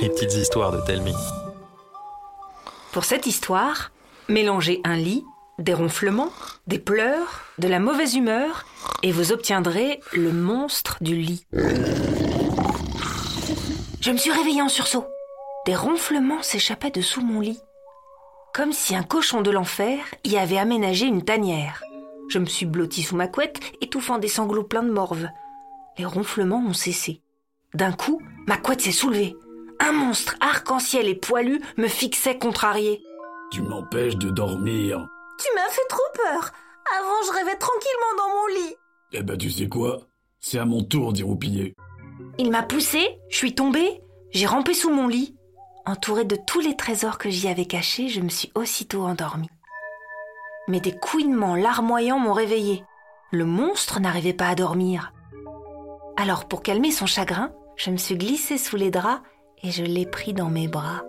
[0.00, 1.14] Les petites histoires de Telmi.
[2.92, 3.90] Pour cette histoire,
[4.28, 5.24] mélangez un lit,
[5.58, 6.30] des ronflements,
[6.68, 8.64] des pleurs, de la mauvaise humeur,
[9.02, 11.46] et vous obtiendrez le monstre du lit.
[14.00, 15.06] Je me suis réveillée en sursaut.
[15.66, 17.60] Des ronflements s'échappaient de sous mon lit.
[18.54, 21.82] Comme si un cochon de l'enfer y avait aménagé une tanière.
[22.28, 25.26] Je me suis blottie sous ma couette, étouffant des sanglots pleins de morve.
[25.98, 27.20] Les ronflements ont cessé.
[27.74, 29.36] D'un coup, ma couette s'est soulevée.
[29.80, 33.02] Un monstre arc-en-ciel et poilu me fixait contrarié.
[33.50, 35.06] Tu m'empêches de dormir.
[35.38, 36.50] Tu m'as fait trop peur.
[36.98, 38.76] Avant, je rêvais tranquillement dans mon lit.
[39.12, 40.00] Eh ben, tu sais quoi?
[40.40, 41.74] C'est à mon tour d'y roupiller.
[42.38, 44.00] Il m'a poussé, je suis tombée,
[44.30, 45.36] j'ai rampé sous mon lit.
[45.86, 49.50] Entourée de tous les trésors que j'y avais cachés, je me suis aussitôt endormie.
[50.66, 52.84] Mais des couinements larmoyants m'ont réveillée.
[53.30, 55.12] Le monstre n'arrivait pas à dormir.
[56.16, 59.22] Alors, pour calmer son chagrin, je me suis glissée sous les draps
[59.62, 61.02] et je l'ai pris dans mes bras.